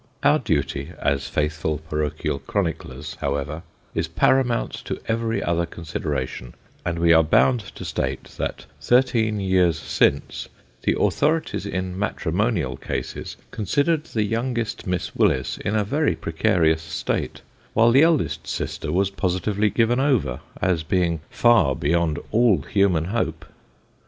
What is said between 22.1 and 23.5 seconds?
all human hope.